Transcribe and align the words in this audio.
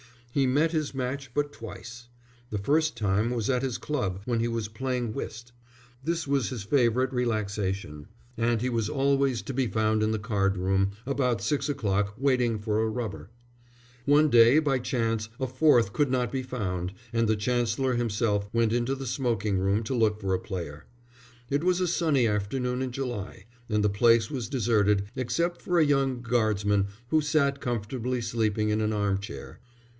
He 0.33 0.47
met 0.47 0.71
his 0.71 0.95
match 0.95 1.31
but 1.33 1.51
twice. 1.51 2.07
The 2.51 2.57
first 2.57 2.95
time 2.97 3.31
was 3.31 3.49
at 3.51 3.61
his 3.61 3.77
club 3.77 4.21
when 4.25 4.39
he 4.39 4.47
was 4.47 4.69
playing 4.69 5.13
whist. 5.13 5.51
This 6.03 6.25
was 6.27 6.49
his 6.49 6.63
favourite 6.63 7.13
relaxation, 7.13 8.07
and 8.37 8.61
he 8.61 8.69
was 8.69 8.89
always 8.89 9.41
to 9.43 9.53
be 9.53 9.67
found 9.67 10.01
in 10.01 10.11
the 10.11 10.17
card 10.17 10.57
room 10.57 10.91
about 11.05 11.41
six 11.41 11.67
o'clock 11.69 12.15
waiting 12.17 12.57
for 12.57 12.81
a 12.81 12.87
rubber. 12.89 13.29
One 14.05 14.29
day 14.29 14.57
by 14.59 14.79
chance 14.79 15.27
a 15.39 15.45
fourth 15.47 15.93
could 15.93 16.09
not 16.09 16.31
be 16.31 16.41
found, 16.43 16.93
and 17.11 17.27
the 17.27 17.35
Chancellor 17.35 17.95
himself 17.95 18.47
went 18.53 18.73
into 18.73 18.95
the 18.95 19.05
smoking 19.05 19.59
room 19.59 19.83
to 19.83 19.93
look 19.93 20.19
for 20.21 20.33
a 20.33 20.39
player. 20.39 20.85
It 21.49 21.63
was 21.65 21.79
a 21.81 21.87
sunny 21.87 22.25
afternoon 22.25 22.81
in 22.81 22.91
July, 22.91 23.45
and 23.69 23.83
the 23.83 23.89
place 23.89 24.31
was 24.31 24.49
deserted, 24.49 25.03
except 25.15 25.61
for 25.61 25.77
a 25.77 25.85
young 25.85 26.21
guardsman 26.21 26.87
who 27.09 27.19
sat 27.21 27.59
comfortably 27.61 28.21
sleeping 28.21 28.69
in 28.69 28.79
an 28.81 28.93
arm 28.93 29.19
chair. 29.19 29.59